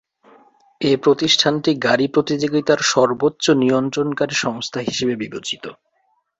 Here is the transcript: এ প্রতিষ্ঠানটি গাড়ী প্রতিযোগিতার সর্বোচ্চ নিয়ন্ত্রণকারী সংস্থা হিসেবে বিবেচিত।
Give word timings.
এ 0.81 0.91
প্রতিষ্ঠানটি 1.03 1.71
গাড়ী 1.83 2.05
প্রতিযোগিতার 2.07 2.79
সর্বোচ্চ 2.91 3.45
নিয়ন্ত্রণকারী 3.61 4.35
সংস্থা 4.37 4.79
হিসেবে 4.81 5.13
বিবেচিত। 5.15 5.63